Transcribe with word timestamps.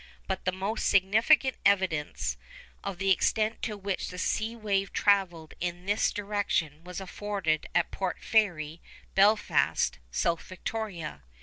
But 0.25 0.45
the 0.45 0.51
most 0.51 0.89
significant 0.89 1.57
evidence 1.63 2.35
of 2.83 2.97
the 2.97 3.11
extent 3.11 3.61
to 3.61 3.77
which 3.77 4.07
the 4.09 4.17
sea 4.17 4.55
wave 4.55 4.91
travelled 4.91 5.53
in 5.59 5.85
this 5.85 6.11
direction 6.11 6.83
was 6.83 6.99
afforded 6.99 7.67
at 7.75 7.91
Port 7.91 8.17
Fairy, 8.19 8.81
Belfast, 9.13 9.99
South 10.09 10.41
Victoria. 10.47 11.21